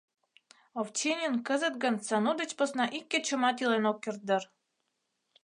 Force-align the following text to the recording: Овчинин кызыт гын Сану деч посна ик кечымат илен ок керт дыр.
Овчинин 0.79 1.33
кызыт 1.47 1.75
гын 1.83 1.95
Сану 2.07 2.31
деч 2.41 2.51
посна 2.59 2.85
ик 2.97 3.05
кечымат 3.11 3.57
илен 3.63 3.83
ок 3.91 3.97
керт 4.03 4.21
дыр. 4.27 4.43